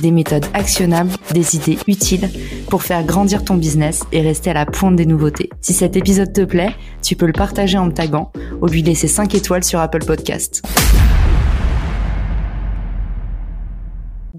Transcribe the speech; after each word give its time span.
des 0.00 0.10
méthodes 0.10 0.46
actionnables, 0.54 1.10
des 1.32 1.56
idées 1.56 1.78
utiles 1.86 2.28
pour 2.68 2.82
faire 2.82 3.04
grandir 3.04 3.44
ton 3.44 3.54
business 3.54 4.04
et 4.12 4.20
rester 4.20 4.50
à 4.50 4.54
la 4.54 4.66
pointe 4.66 4.96
des 4.96 5.06
nouveautés. 5.06 5.50
Si 5.60 5.72
cet 5.72 5.96
épisode 5.96 6.32
te 6.32 6.44
plaît, 6.44 6.74
tu 7.02 7.16
peux 7.16 7.26
le 7.26 7.32
partager 7.32 7.78
en 7.78 7.86
me 7.86 7.92
taguant 7.92 8.32
ou 8.60 8.66
lui 8.66 8.82
laisser 8.82 9.08
5 9.08 9.34
étoiles 9.34 9.64
sur 9.64 9.80
Apple 9.80 10.04
Podcast. 10.04 10.62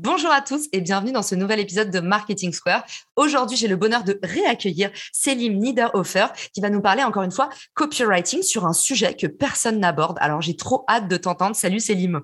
Bonjour 0.03 0.31
à 0.31 0.41
tous 0.41 0.67
et 0.71 0.81
bienvenue 0.81 1.11
dans 1.11 1.21
ce 1.21 1.35
nouvel 1.35 1.59
épisode 1.59 1.91
de 1.91 1.99
Marketing 1.99 2.51
Square. 2.51 2.83
Aujourd'hui, 3.15 3.55
j'ai 3.55 3.67
le 3.67 3.75
bonheur 3.75 4.03
de 4.03 4.19
réaccueillir 4.23 4.89
Selim 5.13 5.59
Niederhofer 5.59 6.25
qui 6.53 6.59
va 6.59 6.71
nous 6.71 6.81
parler 6.81 7.03
encore 7.03 7.21
une 7.21 7.31
fois 7.31 7.49
copywriting 7.75 8.41
sur 8.41 8.65
un 8.65 8.73
sujet 8.73 9.13
que 9.13 9.27
personne 9.27 9.79
n'aborde. 9.79 10.17
Alors, 10.19 10.41
j'ai 10.41 10.55
trop 10.55 10.85
hâte 10.89 11.07
de 11.07 11.17
t'entendre. 11.17 11.55
Salut 11.55 11.79
Selim. 11.79 12.21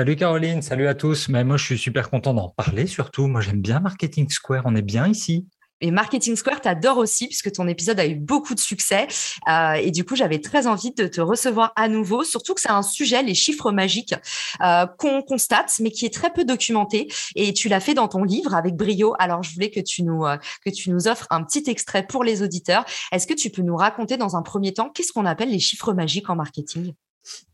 Salut 0.00 0.16
Caroline, 0.16 0.62
salut 0.62 0.88
à 0.88 0.94
tous. 0.94 1.28
Mais 1.28 1.44
moi, 1.44 1.58
je 1.58 1.64
suis 1.66 1.78
super 1.78 2.08
content 2.08 2.32
d'en 2.32 2.48
parler 2.48 2.86
surtout. 2.86 3.26
Moi, 3.26 3.42
j'aime 3.42 3.60
bien 3.60 3.80
Marketing 3.80 4.30
Square. 4.30 4.62
On 4.64 4.74
est 4.74 4.80
bien 4.80 5.06
ici. 5.06 5.46
Et 5.82 5.90
Marketing 5.90 6.36
Square, 6.36 6.62
t'adores 6.62 6.96
aussi 6.96 7.26
puisque 7.26 7.52
ton 7.52 7.68
épisode 7.68 8.00
a 8.00 8.06
eu 8.06 8.14
beaucoup 8.14 8.54
de 8.54 8.60
succès. 8.60 9.08
Euh, 9.46 9.74
et 9.74 9.90
du 9.90 10.06
coup, 10.06 10.16
j'avais 10.16 10.38
très 10.38 10.66
envie 10.66 10.92
de 10.92 11.06
te 11.06 11.20
recevoir 11.20 11.74
à 11.76 11.86
nouveau, 11.88 12.24
surtout 12.24 12.54
que 12.54 12.62
c'est 12.62 12.70
un 12.70 12.80
sujet, 12.80 13.22
les 13.22 13.34
chiffres 13.34 13.72
magiques, 13.72 14.14
euh, 14.62 14.86
qu'on 14.86 15.20
constate, 15.20 15.70
mais 15.80 15.90
qui 15.90 16.06
est 16.06 16.14
très 16.14 16.32
peu 16.32 16.46
documenté. 16.46 17.12
Et 17.36 17.52
tu 17.52 17.68
l'as 17.68 17.80
fait 17.80 17.92
dans 17.92 18.08
ton 18.08 18.24
livre 18.24 18.54
avec 18.54 18.76
brio. 18.76 19.14
Alors, 19.18 19.42
je 19.42 19.52
voulais 19.52 19.70
que 19.70 19.80
tu 19.80 20.02
nous 20.02 20.24
euh, 20.24 20.38
que 20.64 20.70
tu 20.70 20.88
nous 20.88 21.08
offres 21.08 21.26
un 21.28 21.44
petit 21.44 21.64
extrait 21.68 22.06
pour 22.06 22.24
les 22.24 22.40
auditeurs. 22.40 22.86
Est-ce 23.12 23.26
que 23.26 23.34
tu 23.34 23.50
peux 23.50 23.60
nous 23.60 23.76
raconter 23.76 24.16
dans 24.16 24.34
un 24.34 24.40
premier 24.40 24.72
temps 24.72 24.88
qu'est-ce 24.88 25.12
qu'on 25.12 25.26
appelle 25.26 25.50
les 25.50 25.60
chiffres 25.60 25.92
magiques 25.92 26.30
en 26.30 26.36
marketing? 26.36 26.94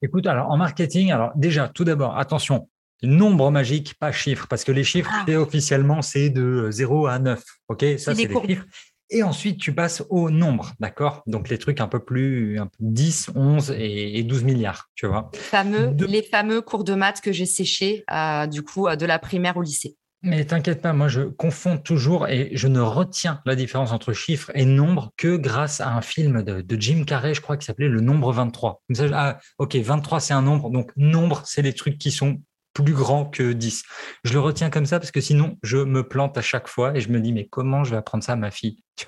Écoute, 0.02 0.26
alors 0.26 0.50
en 0.50 0.56
marketing, 0.56 1.12
alors 1.12 1.32
déjà, 1.36 1.68
tout 1.68 1.84
d'abord, 1.84 2.18
attention, 2.18 2.68
nombre 3.02 3.50
magique, 3.50 3.94
pas 3.98 4.12
chiffre, 4.12 4.46
parce 4.48 4.64
que 4.64 4.72
les 4.72 4.84
chiffres, 4.84 5.10
ah. 5.12 5.30
officiellement, 5.32 6.02
c'est 6.02 6.30
de 6.30 6.70
0 6.70 7.06
à 7.06 7.18
9. 7.18 7.42
OK? 7.68 7.84
Ça, 7.98 8.14
c'est 8.14 8.26
les 8.26 8.46
chiffres. 8.46 8.66
Et 9.08 9.22
ensuite, 9.22 9.60
tu 9.60 9.72
passes 9.72 10.02
au 10.10 10.30
nombre, 10.30 10.72
d'accord? 10.80 11.22
Donc, 11.26 11.48
les 11.48 11.58
trucs 11.58 11.80
un 11.80 11.86
peu 11.86 12.00
plus, 12.00 12.58
un 12.58 12.66
peu 12.66 12.76
10, 12.80 13.30
11 13.36 13.74
et, 13.78 14.22
12 14.24 14.42
milliards, 14.42 14.90
tu 14.96 15.06
vois? 15.06 15.30
Fameux, 15.34 15.94
Les 16.08 16.22
fameux 16.22 16.60
cours 16.60 16.82
de 16.82 16.94
maths 16.94 17.20
que 17.20 17.30
j'ai 17.30 17.46
séchés, 17.46 18.04
euh, 18.12 18.48
du 18.48 18.62
coup, 18.62 18.88
de 18.88 19.06
la 19.06 19.20
primaire 19.20 19.56
au 19.56 19.62
lycée. 19.62 19.96
Mais 20.26 20.44
t'inquiète 20.44 20.82
pas, 20.82 20.92
moi 20.92 21.06
je 21.06 21.22
confonds 21.22 21.78
toujours 21.78 22.26
et 22.26 22.50
je 22.52 22.66
ne 22.66 22.80
retiens 22.80 23.40
la 23.46 23.54
différence 23.54 23.92
entre 23.92 24.12
chiffre 24.12 24.50
et 24.56 24.64
nombre 24.64 25.12
que 25.16 25.36
grâce 25.36 25.80
à 25.80 25.94
un 25.94 26.02
film 26.02 26.42
de, 26.42 26.76
Jim 26.80 27.04
Carrey, 27.04 27.32
je 27.32 27.40
crois, 27.40 27.56
qui 27.56 27.64
s'appelait 27.64 27.88
Le 27.88 28.00
Nombre 28.00 28.32
23. 28.32 28.82
ah, 29.12 29.38
ok, 29.58 29.76
23 29.76 30.18
c'est 30.18 30.34
un 30.34 30.42
nombre, 30.42 30.70
donc 30.70 30.90
nombre 30.96 31.42
c'est 31.44 31.62
les 31.62 31.74
trucs 31.74 31.96
qui 31.96 32.10
sont 32.10 32.40
plus 32.82 32.92
grands 32.92 33.24
que 33.24 33.52
10. 33.52 33.84
Je 34.24 34.32
le 34.34 34.40
retiens 34.40 34.68
comme 34.68 34.84
ça 34.86 34.98
parce 34.98 35.10
que 35.10 35.20
sinon 35.20 35.56
je 35.62 35.78
me 35.78 36.06
plante 36.06 36.36
à 36.36 36.42
chaque 36.42 36.68
fois 36.68 36.94
et 36.94 37.00
je 37.00 37.08
me 37.08 37.20
dis 37.20 37.32
mais 37.32 37.46
comment 37.46 37.84
je 37.84 37.92
vais 37.92 37.96
apprendre 37.96 38.22
ça 38.22 38.32
à 38.32 38.36
ma 38.36 38.50
fille? 38.50 38.82
Tu 38.96 39.06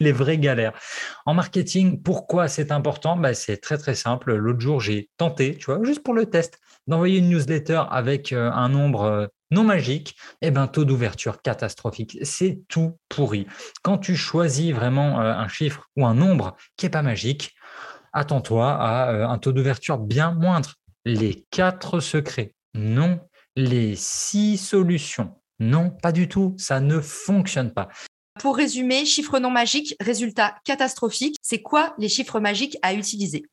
les 0.00 0.12
vraies 0.12 0.38
galères. 0.38 0.72
En 1.26 1.34
marketing, 1.34 2.02
pourquoi 2.02 2.48
c'est 2.48 2.72
important? 2.72 3.14
Bah, 3.14 3.34
C'est 3.34 3.58
très 3.58 3.76
très 3.76 3.94
simple. 3.94 4.34
L'autre 4.34 4.60
jour, 4.60 4.80
j'ai 4.80 5.10
tenté, 5.18 5.58
tu 5.58 5.66
vois, 5.66 5.84
juste 5.84 6.02
pour 6.02 6.14
le 6.14 6.26
test, 6.26 6.58
d'envoyer 6.86 7.18
une 7.18 7.28
newsletter 7.28 7.82
avec 7.90 8.32
euh, 8.32 8.50
un 8.50 8.70
nombre 8.70 9.02
euh, 9.02 9.26
non 9.50 9.64
magique, 9.64 10.16
eh 10.40 10.50
ben, 10.50 10.66
taux 10.66 10.86
d'ouverture 10.86 11.42
catastrophique. 11.42 12.16
C'est 12.22 12.60
tout 12.68 12.98
pourri. 13.10 13.46
Quand 13.82 13.98
tu 13.98 14.16
choisis 14.16 14.72
vraiment 14.72 15.20
euh, 15.20 15.34
un 15.34 15.48
chiffre 15.48 15.84
ou 15.96 16.06
un 16.06 16.14
nombre 16.14 16.56
qui 16.78 16.86
n'est 16.86 16.90
pas 16.90 17.02
magique, 17.02 17.54
attends-toi 18.14 18.70
à 18.70 19.26
un 19.26 19.38
taux 19.38 19.52
d'ouverture 19.52 19.98
bien 19.98 20.32
moindre. 20.32 20.74
Les 21.04 21.46
quatre 21.50 22.00
secrets, 22.00 22.54
non. 22.74 23.20
Les 23.56 23.96
six 23.96 24.56
solutions, 24.56 25.34
non, 25.58 25.90
pas 25.90 26.12
du 26.12 26.28
tout. 26.28 26.54
Ça 26.58 26.80
ne 26.80 27.00
fonctionne 27.00 27.72
pas. 27.72 27.88
Pour 28.38 28.56
résumer, 28.56 29.04
chiffre 29.04 29.40
non 29.40 29.50
magique, 29.50 29.96
résultat 30.00 30.54
catastrophique. 30.64 31.36
C'est 31.42 31.60
quoi 31.60 31.94
les 31.98 32.08
chiffres 32.08 32.38
magiques 32.38 32.78
à 32.82 32.94
utiliser? 32.94 33.44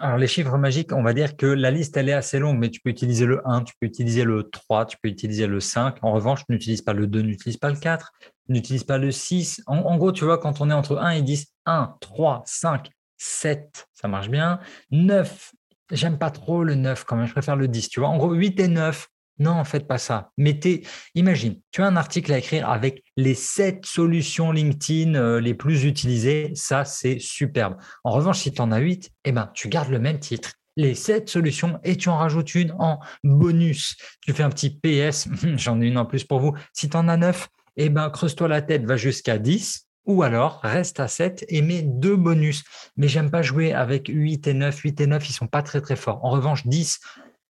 Alors, 0.00 0.18
les 0.18 0.26
chiffres 0.26 0.58
magiques, 0.58 0.92
on 0.92 1.04
va 1.04 1.12
dire 1.12 1.36
que 1.36 1.46
la 1.46 1.70
liste, 1.70 1.96
elle 1.96 2.08
est 2.08 2.14
assez 2.14 2.40
longue, 2.40 2.58
mais 2.58 2.68
tu 2.68 2.80
peux 2.80 2.90
utiliser 2.90 3.26
le 3.26 3.40
1, 3.48 3.62
tu 3.62 3.74
peux 3.80 3.86
utiliser 3.86 4.24
le 4.24 4.42
3, 4.50 4.86
tu 4.86 4.96
peux 5.00 5.08
utiliser 5.08 5.46
le 5.46 5.60
5. 5.60 5.98
En 6.02 6.12
revanche, 6.12 6.42
n'utilise 6.48 6.82
pas 6.82 6.92
le 6.92 7.06
2, 7.06 7.20
n'utilise 7.22 7.58
pas 7.58 7.70
le 7.70 7.76
4, 7.76 8.10
n'utilise 8.48 8.82
pas 8.82 8.98
le 8.98 9.12
6. 9.12 9.62
En, 9.68 9.96
gros, 9.96 10.10
tu 10.10 10.24
vois, 10.24 10.38
quand 10.38 10.60
on 10.60 10.68
est 10.68 10.74
entre 10.74 10.98
1 10.98 11.10
et 11.10 11.22
10, 11.22 11.46
1, 11.66 11.94
3, 12.00 12.42
5, 12.44 12.90
7, 13.18 13.86
ça 13.92 14.08
marche 14.08 14.30
bien. 14.30 14.58
9, 14.90 15.52
j'aime 15.90 16.18
pas 16.18 16.30
trop 16.30 16.64
le 16.64 16.74
9 16.74 17.04
quand 17.04 17.16
même, 17.16 17.26
je 17.26 17.32
préfère 17.32 17.56
le 17.56 17.68
10. 17.68 17.88
Tu 17.88 18.00
vois, 18.00 18.08
en 18.08 18.16
gros, 18.16 18.32
8 18.32 18.60
et 18.60 18.68
9, 18.68 19.08
non, 19.40 19.64
faites 19.64 19.88
pas 19.88 19.98
ça. 19.98 20.30
Mettez, 20.36 20.86
imagine, 21.14 21.60
tu 21.72 21.82
as 21.82 21.86
un 21.86 21.96
article 21.96 22.32
à 22.32 22.38
écrire 22.38 22.70
avec 22.70 23.02
les 23.16 23.34
sept 23.34 23.84
solutions 23.84 24.52
LinkedIn 24.52 25.14
euh, 25.14 25.40
les 25.40 25.54
plus 25.54 25.84
utilisées. 25.84 26.52
Ça, 26.54 26.84
c'est 26.84 27.18
superbe. 27.18 27.76
En 28.04 28.12
revanche, 28.12 28.38
si 28.38 28.52
tu 28.52 28.60
en 28.60 28.70
as 28.70 28.78
huit, 28.78 29.10
eh 29.24 29.32
ben, 29.32 29.50
tu 29.54 29.68
gardes 29.68 29.90
le 29.90 29.98
même 29.98 30.20
titre. 30.20 30.52
Les 30.76 30.94
sept 30.94 31.28
solutions 31.28 31.80
et 31.82 31.96
tu 31.96 32.08
en 32.08 32.16
rajoutes 32.16 32.54
une 32.54 32.72
en 32.78 33.00
bonus. 33.24 33.96
Tu 34.24 34.32
fais 34.32 34.44
un 34.44 34.50
petit 34.50 34.70
PS. 34.70 35.28
J'en 35.56 35.80
ai 35.80 35.86
une 35.86 35.98
en 35.98 36.06
plus 36.06 36.24
pour 36.24 36.38
vous. 36.38 36.54
Si 36.72 36.88
tu 36.88 36.96
en 36.96 37.08
as 37.08 37.16
neuf, 37.16 37.48
eh 37.76 37.88
ben, 37.88 38.10
creuse-toi 38.10 38.46
la 38.46 38.62
tête, 38.62 38.84
va 38.84 38.96
jusqu'à 38.96 39.38
10. 39.38 39.83
Ou 40.06 40.22
alors, 40.22 40.60
reste 40.62 41.00
à 41.00 41.08
7 41.08 41.44
et 41.48 41.62
mets 41.62 41.82
deux 41.82 42.16
bonus. 42.16 42.64
Mais 42.96 43.08
j'aime 43.08 43.30
pas 43.30 43.42
jouer 43.42 43.72
avec 43.72 44.08
8 44.08 44.46
et 44.48 44.54
9. 44.54 44.76
8 44.76 45.00
et 45.00 45.06
9, 45.06 45.28
ils 45.28 45.32
sont 45.32 45.46
pas 45.46 45.62
très 45.62 45.80
très 45.80 45.96
forts. 45.96 46.24
En 46.24 46.30
revanche, 46.30 46.66
10, 46.66 47.00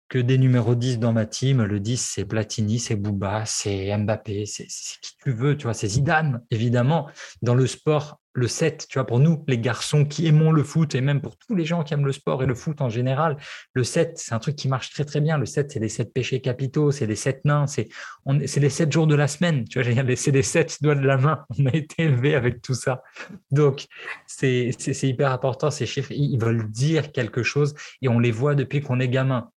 que 0.09 0.19
des 0.19 0.37
numéros 0.37 0.75
10 0.75 0.99
dans 0.99 1.13
ma 1.13 1.25
team. 1.25 1.63
Le 1.63 1.79
10, 1.79 1.99
c'est 1.99 2.25
Platini, 2.25 2.77
c'est 2.77 2.95
Bouba, 2.95 3.45
c'est 3.45 3.97
Mbappé, 3.97 4.45
c'est 4.45 4.67
qui 4.67 5.17
tu 5.23 5.31
veux, 5.31 5.57
tu 5.57 5.63
vois, 5.63 5.73
c'est 5.73 5.87
Zidane, 5.87 6.43
évidemment. 6.51 7.09
Dans 7.41 7.55
le 7.55 7.65
sport, 7.65 8.19
le 8.33 8.47
7, 8.47 8.87
tu 8.89 8.97
vois, 8.97 9.05
pour 9.05 9.19
nous, 9.19 9.43
les 9.47 9.59
garçons 9.59 10.05
qui 10.05 10.25
aimons 10.27 10.51
le 10.51 10.63
foot, 10.63 10.95
et 10.95 11.01
même 11.01 11.21
pour 11.21 11.37
tous 11.37 11.55
les 11.55 11.65
gens 11.65 11.83
qui 11.83 11.93
aiment 11.93 12.05
le 12.05 12.11
sport 12.11 12.41
et 12.41 12.45
le 12.45 12.55
foot 12.55 12.81
en 12.81 12.89
général, 12.89 13.37
le 13.73 13.83
7, 13.83 14.17
c'est 14.17 14.33
un 14.33 14.39
truc 14.39 14.55
qui 14.55 14.67
marche 14.67 14.91
très, 14.91 15.05
très 15.05 15.21
bien. 15.21 15.37
Le 15.37 15.45
7, 15.45 15.71
c'est 15.71 15.79
les 15.79 15.89
7 15.89 16.11
péchés 16.11 16.41
capitaux, 16.41 16.91
c'est 16.91 17.05
les 17.05 17.15
7 17.15 17.45
nains, 17.45 17.67
c'est 17.67 17.89
les 18.25 18.69
7 18.69 18.91
jours 18.91 19.07
de 19.07 19.15
la 19.15 19.27
semaine, 19.27 19.65
tu 19.65 19.81
vois, 19.81 20.15
c'est 20.15 20.31
les 20.31 20.43
7 20.43 20.79
doigts 20.81 20.95
de 20.95 21.05
la 21.05 21.17
main. 21.17 21.45
On 21.59 21.65
a 21.67 21.75
été 21.75 22.03
élevé 22.03 22.35
avec 22.35 22.61
tout 22.61 22.73
ça. 22.73 23.03
Donc, 23.51 23.85
c'est 24.25 24.71
hyper 25.03 25.31
important, 25.31 25.69
ces 25.69 25.85
chiffres, 25.85 26.11
ils 26.11 26.39
veulent 26.39 26.69
dire 26.69 27.11
quelque 27.11 27.43
chose 27.43 27.75
et 28.01 28.07
on 28.07 28.19
les 28.19 28.31
voit 28.31 28.55
depuis 28.55 28.81
qu'on 28.81 28.99
est 28.99 29.09
gamin. 29.09 29.49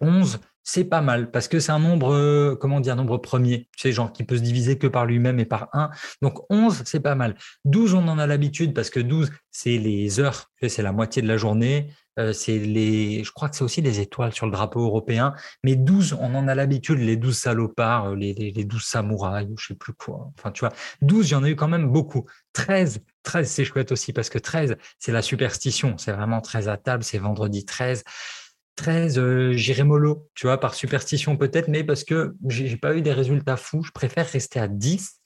11, 0.00 0.40
c'est 0.66 0.84
pas 0.84 1.00
mal 1.00 1.30
parce 1.30 1.46
que 1.46 1.60
c'est 1.60 1.70
un 1.70 1.78
nombre, 1.78 2.12
euh, 2.12 2.56
comment 2.60 2.80
dire, 2.80 2.96
nombre 2.96 3.18
premier, 3.18 3.68
tu 3.76 3.92
genre 3.92 4.12
qui 4.12 4.24
peut 4.24 4.36
se 4.36 4.42
diviser 4.42 4.78
que 4.78 4.88
par 4.88 5.06
lui-même 5.06 5.38
et 5.38 5.44
par 5.44 5.68
1. 5.72 5.90
Donc 6.22 6.40
11, 6.50 6.82
c'est 6.84 7.00
pas 7.00 7.14
mal. 7.14 7.36
12, 7.64 7.94
on 7.94 8.08
en 8.08 8.18
a 8.18 8.26
l'habitude 8.26 8.74
parce 8.74 8.90
que 8.90 8.98
12, 8.98 9.30
c'est 9.52 9.78
les 9.78 10.18
heures, 10.18 10.50
c'est 10.60 10.82
la 10.82 10.90
moitié 10.90 11.22
de 11.22 11.28
la 11.28 11.36
journée. 11.36 11.92
Euh, 12.18 12.32
c'est 12.32 12.58
les, 12.58 13.22
je 13.22 13.30
crois 13.30 13.48
que 13.48 13.54
c'est 13.54 13.62
aussi 13.62 13.80
les 13.80 14.00
étoiles 14.00 14.32
sur 14.32 14.46
le 14.46 14.52
drapeau 14.52 14.80
européen. 14.80 15.34
Mais 15.62 15.76
12, 15.76 16.16
on 16.20 16.34
en 16.34 16.48
a 16.48 16.54
l'habitude, 16.56 16.98
les 16.98 17.16
12 17.16 17.36
salopards, 17.36 18.16
les, 18.16 18.32
les, 18.34 18.64
12 18.64 18.82
samouraïs, 18.82 19.48
ou 19.48 19.56
je 19.56 19.68
sais 19.68 19.74
plus 19.74 19.92
quoi. 19.92 20.32
Enfin, 20.36 20.50
tu 20.50 20.60
vois, 20.60 20.72
12, 21.00 21.28
il 21.28 21.32
y 21.32 21.34
en 21.36 21.44
a 21.44 21.48
eu 21.48 21.54
quand 21.54 21.68
même 21.68 21.92
beaucoup. 21.92 22.26
13, 22.54 23.02
13, 23.22 23.48
c'est 23.48 23.64
chouette 23.64 23.92
aussi 23.92 24.12
parce 24.12 24.30
que 24.30 24.38
13, 24.38 24.76
c'est 24.98 25.12
la 25.12 25.22
superstition. 25.22 25.96
C'est 25.96 26.12
vraiment 26.12 26.40
13 26.40 26.68
à 26.68 26.76
table, 26.76 27.04
c'est 27.04 27.18
vendredi 27.18 27.64
13. 27.64 28.02
13, 28.76 29.18
euh, 29.18 29.52
j'irai 29.52 29.82
mollo, 29.82 30.28
tu 30.34 30.46
vois, 30.46 30.58
par 30.60 30.74
superstition 30.74 31.36
peut-être, 31.36 31.68
mais 31.68 31.82
parce 31.82 32.04
que 32.04 32.34
j'ai 32.48 32.76
pas 32.76 32.94
eu 32.94 33.02
des 33.02 33.12
résultats 33.12 33.56
fous, 33.56 33.82
je 33.82 33.90
préfère 33.90 34.26
rester 34.26 34.60
à 34.60 34.68
10 34.68 35.20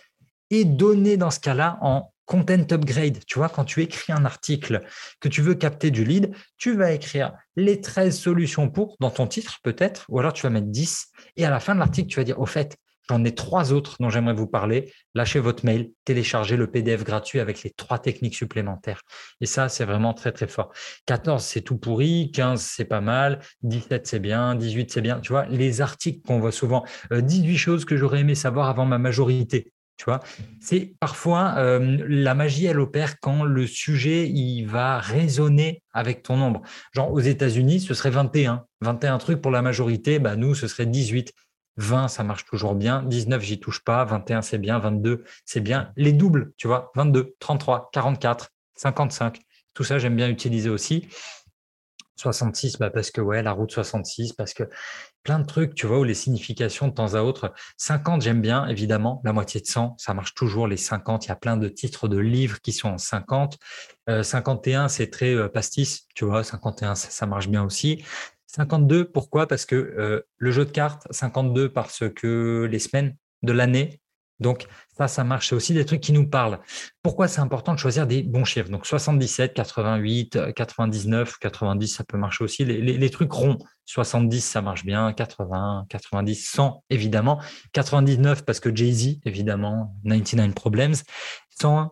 et 0.50 0.64
donner 0.64 1.16
dans 1.16 1.30
ce 1.30 1.40
cas-là 1.40 1.78
en 1.82 2.12
content 2.26 2.64
upgrade. 2.70 3.18
Tu 3.26 3.38
vois, 3.38 3.48
quand 3.48 3.64
tu 3.64 3.82
écris 3.82 4.12
un 4.12 4.24
article 4.24 4.82
que 5.18 5.28
tu 5.28 5.42
veux 5.42 5.54
capter 5.54 5.90
du 5.90 6.04
lead, 6.04 6.32
tu 6.56 6.76
vas 6.76 6.92
écrire 6.92 7.32
les 7.56 7.80
13 7.80 8.16
solutions 8.16 8.70
pour 8.70 8.96
dans 9.00 9.10
ton 9.10 9.26
titre 9.26 9.58
peut-être, 9.64 10.06
ou 10.08 10.20
alors 10.20 10.32
tu 10.32 10.42
vas 10.42 10.50
mettre 10.50 10.68
10 10.68 11.08
et 11.36 11.44
à 11.44 11.50
la 11.50 11.58
fin 11.58 11.74
de 11.74 11.80
l'article, 11.80 12.08
tu 12.08 12.16
vas 12.16 12.24
dire, 12.24 12.38
au 12.38 12.46
fait, 12.46 12.76
J'en 13.08 13.24
ai 13.24 13.34
trois 13.34 13.72
autres 13.72 13.96
dont 14.00 14.10
j'aimerais 14.10 14.34
vous 14.34 14.46
parler. 14.46 14.92
Lâchez 15.14 15.40
votre 15.40 15.64
mail, 15.64 15.90
téléchargez 16.04 16.56
le 16.56 16.70
PDF 16.70 17.02
gratuit 17.04 17.40
avec 17.40 17.62
les 17.62 17.70
trois 17.70 17.98
techniques 17.98 18.36
supplémentaires. 18.36 19.02
Et 19.40 19.46
ça, 19.46 19.68
c'est 19.68 19.84
vraiment 19.84 20.14
très, 20.14 20.32
très 20.32 20.46
fort. 20.46 20.72
14, 21.06 21.42
c'est 21.42 21.62
tout 21.62 21.76
pourri. 21.76 22.30
15, 22.32 22.60
c'est 22.60 22.84
pas 22.84 23.00
mal. 23.00 23.40
17, 23.62 24.06
c'est 24.06 24.20
bien. 24.20 24.54
18, 24.54 24.92
c'est 24.92 25.00
bien. 25.00 25.20
Tu 25.20 25.32
vois, 25.32 25.46
les 25.46 25.80
articles 25.80 26.20
qu'on 26.26 26.38
voit 26.38 26.52
souvent. 26.52 26.84
18 27.10 27.54
euh, 27.54 27.56
choses 27.56 27.84
que 27.84 27.96
j'aurais 27.96 28.20
aimé 28.20 28.34
savoir 28.34 28.68
avant 28.68 28.84
ma 28.84 28.98
majorité. 28.98 29.72
Tu 30.00 30.04
vois, 30.06 30.20
c'est 30.60 30.94
parfois 30.98 31.56
euh, 31.58 31.98
la 32.08 32.34
magie, 32.34 32.64
elle 32.64 32.80
opère 32.80 33.20
quand 33.20 33.44
le 33.44 33.66
sujet 33.66 34.26
il 34.30 34.64
va 34.64 34.98
résonner 34.98 35.82
avec 35.92 36.22
ton 36.22 36.38
nombre. 36.38 36.62
Genre 36.94 37.12
aux 37.12 37.20
États-Unis, 37.20 37.80
ce 37.80 37.92
serait 37.92 38.08
21. 38.08 38.64
21 38.80 39.18
trucs 39.18 39.42
pour 39.42 39.50
la 39.50 39.60
majorité, 39.60 40.18
bah 40.18 40.36
nous, 40.36 40.54
ce 40.54 40.68
serait 40.68 40.86
18. 40.86 41.34
20, 41.80 42.08
ça 42.08 42.22
marche 42.22 42.44
toujours 42.44 42.74
bien. 42.74 43.02
19, 43.02 43.42
j'y 43.42 43.58
touche 43.58 43.82
pas. 43.82 44.04
21, 44.04 44.42
c'est 44.42 44.58
bien. 44.58 44.78
22, 44.78 45.24
c'est 45.44 45.60
bien. 45.60 45.92
Les 45.96 46.12
doubles, 46.12 46.52
tu 46.56 46.66
vois, 46.66 46.92
22, 46.94 47.34
33, 47.40 47.90
44, 47.92 48.50
55. 48.76 49.40
Tout 49.74 49.84
ça, 49.84 49.98
j'aime 49.98 50.16
bien 50.16 50.28
utiliser 50.28 50.68
aussi. 50.68 51.08
66, 52.16 52.78
bah 52.78 52.90
parce 52.90 53.10
que 53.10 53.22
ouais, 53.22 53.42
la 53.42 53.52
route 53.52 53.72
66, 53.72 54.34
parce 54.34 54.52
que 54.52 54.64
plein 55.22 55.38
de 55.38 55.46
trucs, 55.46 55.74
tu 55.74 55.86
vois, 55.86 56.00
où 56.00 56.04
les 56.04 56.14
significations 56.14 56.88
de 56.88 56.92
temps 56.92 57.14
à 57.14 57.22
autre. 57.22 57.52
50, 57.78 58.22
j'aime 58.22 58.42
bien, 58.42 58.66
évidemment. 58.66 59.22
La 59.24 59.32
moitié 59.32 59.60
de 59.60 59.66
100, 59.66 59.96
ça 59.98 60.12
marche 60.12 60.34
toujours. 60.34 60.66
Les 60.66 60.76
50, 60.76 61.26
il 61.26 61.28
y 61.28 61.32
a 61.32 61.36
plein 61.36 61.56
de 61.56 61.68
titres 61.68 62.08
de 62.08 62.18
livres 62.18 62.60
qui 62.60 62.72
sont 62.72 62.90
en 62.90 62.98
50. 62.98 63.58
51, 64.22 64.84
euh, 64.84 64.88
c'est 64.88 65.08
très 65.08 65.34
euh, 65.34 65.48
pastis, 65.48 66.06
tu 66.14 66.24
vois. 66.24 66.44
51, 66.44 66.94
ça, 66.94 67.26
marche 67.26 67.48
bien 67.48 67.64
aussi. 67.64 68.04
52, 68.52 69.04
pourquoi? 69.04 69.46
Parce 69.46 69.64
que 69.64 69.76
euh, 69.76 70.22
le 70.36 70.50
jeu 70.50 70.64
de 70.64 70.70
cartes, 70.70 71.06
52 71.10 71.72
parce 71.72 72.08
que 72.08 72.66
les 72.70 72.78
semaines 72.80 73.16
de 73.42 73.52
l'année, 73.52 74.00
donc 74.40 74.66
ça, 75.00 75.08
ça 75.08 75.24
marche. 75.24 75.48
C'est 75.48 75.54
aussi 75.54 75.72
des 75.72 75.86
trucs 75.86 76.00
qui 76.00 76.12
nous 76.12 76.28
parlent. 76.28 76.58
Pourquoi 77.02 77.26
c'est 77.26 77.40
important 77.40 77.72
de 77.72 77.78
choisir 77.78 78.06
des 78.06 78.22
bons 78.22 78.44
chiffres? 78.44 78.68
Donc 78.68 78.86
77, 78.86 79.54
88, 79.54 80.52
99, 80.54 81.38
90, 81.38 81.88
ça 81.88 82.04
peut 82.04 82.18
marcher 82.18 82.44
aussi. 82.44 82.64
Les, 82.64 83.10
trucs 83.10 83.32
ronds, 83.32 83.56
70, 83.86 84.40
ça 84.42 84.60
marche 84.60 84.84
bien. 84.84 85.12
80, 85.14 85.86
90, 85.88 86.34
100, 86.34 86.84
évidemment. 86.90 87.40
99 87.72 88.44
parce 88.44 88.60
que 88.60 88.74
Jay-Z, 88.74 89.20
évidemment. 89.24 89.94
99 90.04 90.54
Problems 90.54 90.94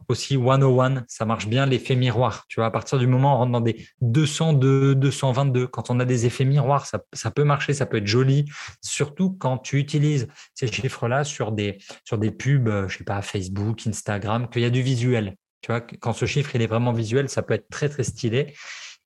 aussi 0.08 0.36
101, 0.36 1.04
ça 1.08 1.24
marche 1.24 1.46
bien 1.46 1.66
l'effet 1.66 1.96
miroir. 1.96 2.44
Tu 2.48 2.60
vois, 2.60 2.66
à 2.66 2.70
partir 2.70 2.98
du 2.98 3.06
moment 3.06 3.32
où 3.32 3.34
on 3.36 3.38
rentre 3.38 3.52
dans 3.52 3.60
des 3.60 3.86
202, 4.00 4.94
222, 4.94 5.66
quand 5.66 5.90
on 5.90 6.00
a 6.00 6.04
des 6.04 6.26
effets 6.26 6.44
miroirs, 6.44 6.86
ça, 6.86 7.30
peut 7.30 7.44
marcher, 7.44 7.74
ça 7.74 7.86
peut 7.86 7.98
être 7.98 8.06
joli, 8.06 8.46
surtout 8.82 9.30
quand 9.38 9.58
tu 9.58 9.78
utilises 9.78 10.28
ces 10.54 10.68
chiffres-là 10.68 11.24
sur 11.24 11.52
des, 11.52 11.78
sur 12.04 12.18
des 12.18 12.30
pubs, 12.30 12.68
euh, 12.68 12.88
pas, 13.04 13.22
Facebook, 13.22 13.86
Instagram, 13.86 14.48
qu'il 14.48 14.62
y 14.62 14.64
a 14.64 14.70
du 14.70 14.82
visuel. 14.82 15.36
Tu 15.62 15.72
vois, 15.72 15.80
quand 15.80 16.12
ce 16.12 16.26
chiffre 16.26 16.54
il 16.54 16.62
est 16.62 16.66
vraiment 16.66 16.92
visuel, 16.92 17.28
ça 17.28 17.42
peut 17.42 17.54
être 17.54 17.68
très 17.68 17.88
très 17.88 18.04
stylé. 18.04 18.54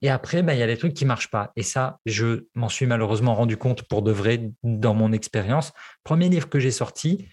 Et 0.02 0.10
après, 0.10 0.42
ben, 0.42 0.52
il 0.52 0.58
y 0.58 0.62
a 0.62 0.66
des 0.66 0.76
trucs 0.76 0.94
qui 0.94 1.04
marchent 1.04 1.30
pas. 1.30 1.52
Et 1.54 1.62
ça, 1.62 1.98
je 2.06 2.46
m'en 2.54 2.68
suis 2.68 2.86
malheureusement 2.86 3.34
rendu 3.34 3.56
compte 3.56 3.84
pour 3.84 4.02
de 4.02 4.10
vrai 4.10 4.50
dans 4.64 4.94
mon 4.94 5.12
expérience. 5.12 5.72
Premier 6.02 6.28
livre 6.28 6.48
que 6.48 6.58
j'ai 6.58 6.72
sorti, 6.72 7.28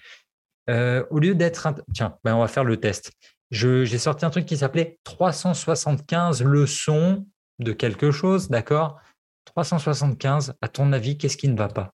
euh, 0.70 1.04
au 1.10 1.20
lieu 1.20 1.34
d'être. 1.34 1.68
Tiens, 1.94 2.16
ben 2.24 2.36
on 2.36 2.42
va 2.42 2.48
faire 2.48 2.64
le 2.64 2.78
test. 2.78 3.12
J'ai 3.52 3.98
sorti 3.98 4.26
un 4.26 4.30
truc 4.30 4.46
qui 4.46 4.58
s'appelait 4.58 5.00
375 5.04 6.44
leçons 6.44 7.26
de 7.58 7.74
quelque 7.74 8.12
chose, 8.12 8.50
d'accord? 8.50 9.00
375, 9.46 10.54
à 10.62 10.68
ton 10.68 10.94
avis, 10.94 11.18
qu'est-ce 11.18 11.38
qui 11.38 11.48
ne 11.48 11.58
va 11.58 11.68
pas? 11.68 11.92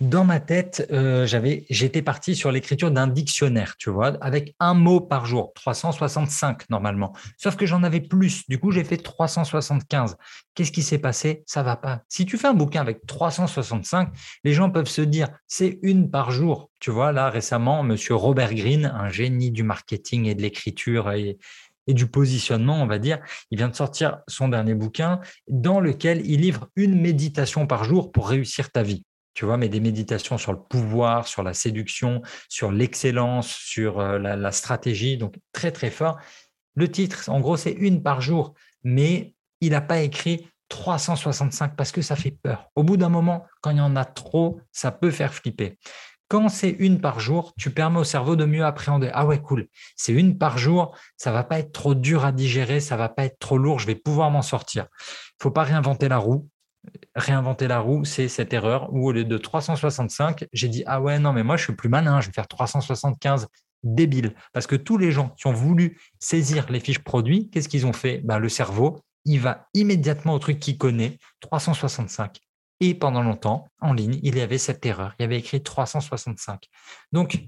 Dans 0.00 0.24
ma 0.24 0.40
tête, 0.40 0.86
euh, 0.90 1.26
j'étais 1.26 2.02
parti 2.02 2.34
sur 2.34 2.50
l'écriture 2.52 2.90
d'un 2.90 3.06
dictionnaire, 3.06 3.76
tu 3.78 3.90
vois, 3.90 4.16
avec 4.20 4.54
un 4.60 4.74
mot 4.74 5.00
par 5.00 5.26
jour, 5.26 5.52
365 5.54 6.68
normalement. 6.70 7.12
Sauf 7.36 7.56
que 7.56 7.66
j'en 7.66 7.82
avais 7.82 8.00
plus. 8.00 8.48
Du 8.48 8.58
coup, 8.58 8.70
j'ai 8.70 8.84
fait 8.84 8.96
375. 8.96 10.16
Qu'est-ce 10.54 10.72
qui 10.72 10.82
s'est 10.82 10.98
passé? 10.98 11.42
Ça 11.46 11.62
va 11.62 11.76
pas. 11.76 12.02
Si 12.08 12.26
tu 12.26 12.38
fais 12.38 12.48
un 12.48 12.54
bouquin 12.54 12.80
avec 12.80 13.06
365, 13.06 14.10
les 14.44 14.52
gens 14.52 14.70
peuvent 14.70 14.88
se 14.88 15.02
dire 15.02 15.28
c'est 15.46 15.78
une 15.82 16.10
par 16.10 16.30
jour. 16.30 16.70
Tu 16.80 16.90
vois, 16.90 17.12
là 17.12 17.30
récemment, 17.30 17.82
Monsieur 17.82 18.14
Robert 18.14 18.54
Greene, 18.54 18.86
un 18.86 19.08
génie 19.08 19.50
du 19.50 19.62
marketing 19.62 20.26
et 20.26 20.34
de 20.34 20.42
l'écriture 20.42 21.12
et 21.12 21.38
du 21.94 22.06
positionnement, 22.06 22.82
on 22.82 22.86
va 22.86 22.98
dire. 22.98 23.18
Il 23.50 23.58
vient 23.58 23.68
de 23.68 23.74
sortir 23.74 24.18
son 24.28 24.48
dernier 24.48 24.74
bouquin 24.74 25.20
dans 25.48 25.80
lequel 25.80 26.24
il 26.24 26.40
livre 26.40 26.68
une 26.76 27.00
méditation 27.00 27.66
par 27.66 27.84
jour 27.84 28.12
pour 28.12 28.28
réussir 28.28 28.70
ta 28.70 28.82
vie 28.82 29.04
tu 29.34 29.44
vois, 29.44 29.56
mais 29.56 29.68
des 29.68 29.80
méditations 29.80 30.38
sur 30.38 30.52
le 30.52 30.58
pouvoir, 30.58 31.26
sur 31.26 31.42
la 31.42 31.54
séduction, 31.54 32.22
sur 32.48 32.72
l'excellence, 32.72 33.48
sur 33.48 34.00
euh, 34.00 34.18
la, 34.18 34.52
stratégie, 34.52 35.16
donc 35.16 35.34
très 35.52 35.72
très 35.72 35.90
fort. 35.90 36.18
Le 36.74 36.90
titre, 36.90 37.28
en 37.28 37.40
gros, 37.40 37.56
c'est 37.56 37.72
une 37.72 38.02
par 38.02 38.20
jour, 38.20 38.54
mais 38.82 39.34
il 39.60 39.70
n'a 39.70 39.80
pas 39.80 40.00
écrit 40.00 40.48
365 40.68 41.76
parce 41.76 41.92
que 41.92 42.02
ça 42.02 42.16
fait 42.16 42.30
peur. 42.30 42.70
Au 42.74 42.82
bout 42.82 42.96
d'un 42.96 43.08
moment, 43.08 43.46
quand 43.60 43.70
il 43.70 43.78
y 43.78 43.82
en 43.82 43.96
a 43.96 44.04
trop, 44.04 44.60
ça 44.72 44.90
peut 44.90 45.10
faire 45.10 45.34
flipper. 45.34 45.78
Quand 46.28 46.48
c'est 46.48 46.70
une 46.70 47.00
par 47.00 47.18
jour, 47.18 47.52
tu 47.58 47.70
permets 47.70 47.98
au 47.98 48.04
cerveau 48.04 48.36
de 48.36 48.44
mieux 48.44 48.64
appréhender. 48.64 49.10
Ah 49.12 49.26
ouais, 49.26 49.42
cool. 49.42 49.66
C'est 49.96 50.12
une 50.12 50.38
par 50.38 50.58
jour, 50.58 50.96
ça 51.16 51.32
va 51.32 51.42
pas 51.42 51.58
être 51.58 51.72
trop 51.72 51.96
dur 51.96 52.24
à 52.24 52.30
digérer, 52.30 52.78
ça 52.78 52.96
va 52.96 53.08
pas 53.08 53.24
être 53.24 53.40
trop 53.40 53.58
lourd, 53.58 53.80
je 53.80 53.86
vais 53.88 53.96
pouvoir 53.96 54.30
m'en 54.30 54.42
sortir. 54.42 54.86
Il 55.00 55.42
faut 55.42 55.50
pas 55.50 55.64
réinventer 55.64 56.08
la 56.08 56.18
roue 56.18 56.48
réinventer 57.14 57.68
la 57.68 57.80
roue, 57.80 58.04
c'est 58.04 58.28
cette 58.28 58.52
erreur 58.52 58.92
où 58.92 59.08
au 59.08 59.12
lieu 59.12 59.24
de 59.24 59.38
365, 59.38 60.46
j'ai 60.52 60.68
dit 60.68 60.82
ah 60.86 61.00
ouais 61.00 61.18
non 61.18 61.32
mais 61.32 61.42
moi 61.42 61.56
je 61.56 61.64
suis 61.64 61.74
plus 61.74 61.88
malin, 61.88 62.20
je 62.20 62.28
vais 62.28 62.32
faire 62.32 62.48
375 62.48 63.48
débile 63.82 64.34
parce 64.52 64.66
que 64.66 64.76
tous 64.76 64.98
les 64.98 65.12
gens 65.12 65.30
qui 65.30 65.46
ont 65.46 65.52
voulu 65.52 65.98
saisir 66.18 66.70
les 66.70 66.80
fiches 66.80 67.00
produits, 67.00 67.48
qu'est-ce 67.50 67.68
qu'ils 67.68 67.86
ont 67.86 67.92
fait? 67.92 68.18
Ben, 68.18 68.38
le 68.38 68.48
cerveau, 68.48 69.00
il 69.24 69.40
va 69.40 69.68
immédiatement 69.74 70.34
au 70.34 70.38
truc 70.38 70.58
qu'il 70.60 70.78
connaît, 70.78 71.18
365. 71.40 72.38
Et 72.80 72.94
pendant 72.94 73.22
longtemps, 73.22 73.68
en 73.80 73.92
ligne, 73.92 74.18
il 74.22 74.36
y 74.36 74.40
avait 74.40 74.58
cette 74.58 74.84
erreur. 74.86 75.14
Il 75.18 75.22
y 75.22 75.24
avait 75.26 75.38
écrit 75.38 75.62
365. 75.62 76.68
Donc, 77.12 77.44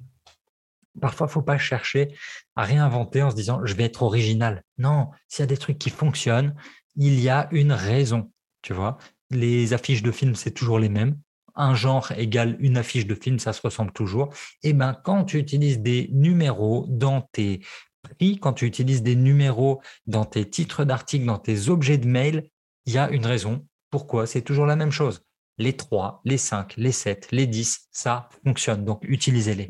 parfois, 1.00 1.26
il 1.26 1.30
ne 1.30 1.32
faut 1.32 1.42
pas 1.42 1.56
chercher 1.56 2.14
à 2.54 2.64
réinventer 2.64 3.22
en 3.22 3.30
se 3.30 3.36
disant 3.36 3.60
je 3.64 3.74
vais 3.74 3.84
être 3.84 4.02
original. 4.02 4.62
Non, 4.76 5.10
s'il 5.28 5.42
y 5.42 5.44
a 5.44 5.46
des 5.46 5.56
trucs 5.56 5.78
qui 5.78 5.90
fonctionnent, 5.90 6.54
il 6.96 7.18
y 7.18 7.30
a 7.30 7.48
une 7.50 7.72
raison. 7.72 8.30
Tu 8.60 8.74
vois, 8.74 8.98
les 9.34 9.72
affiches 9.72 10.02
de 10.02 10.10
films, 10.10 10.34
c'est 10.34 10.52
toujours 10.52 10.78
les 10.78 10.88
mêmes. 10.88 11.18
Un 11.54 11.74
genre 11.74 12.12
égale 12.12 12.56
une 12.60 12.78
affiche 12.78 13.06
de 13.06 13.14
film, 13.14 13.38
ça 13.38 13.52
se 13.52 13.60
ressemble 13.60 13.92
toujours. 13.92 14.30
Et 14.62 14.70
eh 14.70 14.72
ben, 14.72 14.96
quand 15.04 15.24
tu 15.24 15.38
utilises 15.38 15.80
des 15.80 16.08
numéros 16.12 16.86
dans 16.88 17.20
tes 17.32 17.60
prix, 18.02 18.38
quand 18.38 18.54
tu 18.54 18.66
utilises 18.66 19.02
des 19.02 19.16
numéros 19.16 19.80
dans 20.06 20.24
tes 20.24 20.48
titres 20.48 20.84
d'articles, 20.84 21.26
dans 21.26 21.38
tes 21.38 21.68
objets 21.68 21.98
de 21.98 22.08
mail, 22.08 22.48
il 22.86 22.94
y 22.94 22.98
a 22.98 23.10
une 23.10 23.26
raison. 23.26 23.66
Pourquoi 23.90 24.26
C'est 24.26 24.42
toujours 24.42 24.66
la 24.66 24.76
même 24.76 24.90
chose. 24.90 25.22
Les 25.58 25.76
3, 25.76 26.22
les 26.24 26.38
5, 26.38 26.74
les 26.78 26.92
7, 26.92 27.28
les 27.30 27.46
10, 27.46 27.88
ça 27.92 28.28
fonctionne. 28.44 28.84
Donc, 28.84 29.00
utilisez-les. 29.02 29.68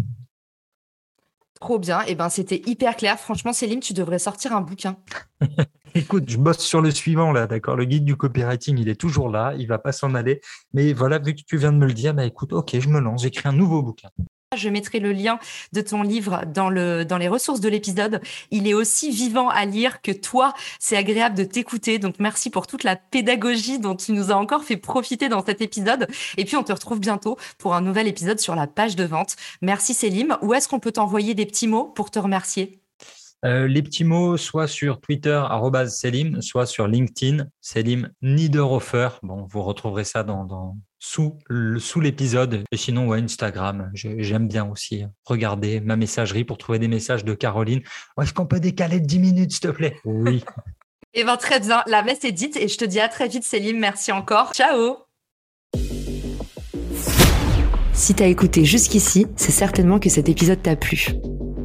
Trop 1.63 1.79
bien. 1.79 2.01
Et 2.01 2.07
eh 2.09 2.15
ben, 2.17 2.29
c'était 2.29 2.61
hyper 2.67 2.97
clair. 2.97 3.21
Franchement, 3.21 3.53
Céline, 3.53 3.79
tu 3.79 3.93
devrais 3.93 4.19
sortir 4.19 4.53
un 4.53 4.63
bouquin. 4.63 4.97
Écoute, 5.95 6.29
je 6.29 6.37
bosse 6.37 6.59
sur 6.59 6.81
le 6.81 6.91
suivant 6.91 7.31
là, 7.31 7.47
d'accord. 7.47 7.77
Le 7.77 7.85
guide 7.85 8.05
du 8.05 8.17
copywriting, 8.17 8.79
il 8.79 8.89
est 8.89 9.01
toujours 9.01 9.29
là, 9.29 9.55
il 9.57 9.69
va 9.69 9.79
pas 9.79 9.93
s'en 9.93 10.17
aller. 10.17 10.41
Mais 10.73 10.93
voilà, 10.93 11.21
vu 11.21 11.37
que 11.37 11.43
tu 11.47 11.57
viens 11.59 11.71
de 11.71 11.77
me 11.77 11.87
le 11.87 11.93
dire, 11.93 12.15
bah 12.15 12.25
écoute, 12.25 12.53
ok, 12.53 12.81
je 12.81 12.89
me 12.89 12.99
lance, 12.99 13.23
j'écris 13.23 13.49
un 13.49 13.53
nouveau 13.53 13.81
bouquin. 13.81 14.09
Je 14.55 14.69
mettrai 14.69 15.01
le 15.01 15.13
lien 15.13 15.39
de 15.73 15.81
ton 15.81 16.03
livre 16.03 16.43
dans, 16.47 16.69
le, 16.69 17.05
dans 17.05 17.19
les 17.19 17.29
ressources 17.29 17.61
de 17.61 17.69
l'épisode. 17.69 18.21
Il 18.51 18.67
est 18.69 18.75
aussi 18.75 19.11
vivant 19.11 19.49
à 19.49 19.65
lire 19.65 20.03
que 20.03 20.13
toi. 20.13 20.55
C'est 20.79 20.97
agréable 20.97 21.37
de 21.37 21.45
t'écouter. 21.45 21.99
Donc, 21.99 22.17
merci 22.19 22.51
pour 22.51 22.67
toute 22.67 22.85
la 22.85 22.97
pédagogie 22.97 23.79
dont 23.79 23.97
tu 23.97 24.13
nous 24.13 24.31
as 24.31 24.37
encore 24.37 24.65
fait 24.65 24.77
profiter 24.77 25.29
dans 25.29 25.45
cet 25.45 25.61
épisode. 25.61 26.07
Et 26.37 26.45
puis, 26.45 26.57
on 26.57 26.63
te 26.63 26.73
retrouve 26.73 27.01
bientôt 27.01 27.37
pour 27.59 27.75
un 27.75 27.81
nouvel 27.81 28.09
épisode 28.09 28.41
sur 28.41 28.55
la 28.55 28.67
page 28.67 28.97
de 28.97 29.05
vente. 29.05 29.37
Merci 29.61 29.95
Célim. 29.95 30.37
Où 30.43 30.55
est-ce 30.55 30.69
qu'on 30.69 30.81
peut 30.81 30.93
t'envoyer 30.93 31.35
des 31.35 31.47
petits 31.47 31.69
mots 31.69 31.85
pour 31.85 32.11
te 32.11 32.19
remercier? 32.19 32.83
Euh, 33.45 33.67
les 33.67 33.83
petits 33.83 34.05
mots, 34.05 34.37
soit 34.37 34.69
sur 34.69 35.01
Twitter, 35.01 35.43
Selim, 35.89 36.41
soit 36.41 36.67
sur 36.67 36.87
LinkedIn, 36.87 37.47
Selim 37.61 38.11
Niederhofer. 38.23 39.09
Bon, 39.23 39.47
vous 39.51 39.63
retrouverez 39.63 40.05
ça 40.05 40.23
dans, 40.23 40.77
sous 41.03 42.01
l'épisode. 42.01 42.65
Et 42.71 42.77
sinon, 42.77 43.09
ouais, 43.09 43.21
Instagram, 43.21 43.91
j'aime 43.95 44.49
bien 44.49 44.69
aussi 44.71 45.05
regarder 45.25 45.81
ma 45.81 45.97
messagerie 45.97 46.45
pour 46.45 46.59
trouver 46.59 46.79
des 46.79 46.89
messages 46.89 47.25
de 47.25 47.35
Caroline. 47.35 47.83
Est-ce 48.21 48.33
qu'on 48.33 48.47
peut 48.47 48.61
décaler 48.61 49.01
de 49.01 49.07
10 49.07 49.19
minutes, 49.19 49.53
s'il 49.53 49.61
te 49.61 49.69
plaît? 49.69 49.97
Oui. 50.05 50.45
Eh 51.15 51.25
bien, 51.25 51.37
très 51.37 51.61
bien. 51.61 51.83
La 51.89 52.03
messe 52.03 52.25
est 52.25 52.33
dite 52.33 52.57
et 52.57 52.69
je 52.69 52.79
te 52.79 52.87
dis 52.87 52.99
à 52.99 53.07
très 53.07 53.29
vite, 53.29 53.45
Selim. 53.45 53.79
Merci 53.79 54.13
encore. 54.13 54.55
Ciao 54.55 54.97
Si 57.93 58.15
tu 58.15 58.23
as 58.23 58.29
écouté 58.29 58.65
jusqu'ici, 58.65 59.27
c'est 59.37 59.53
certainement 59.53 59.99
que 59.99 60.09
cet 60.09 60.31
épisode 60.31 60.63
t'a 60.63 60.75
plu. 60.75 61.09